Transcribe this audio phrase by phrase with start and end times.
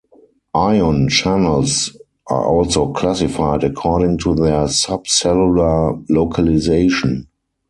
[0.55, 1.95] Ion channels
[2.25, 7.27] are also classified according to their subcellular localization.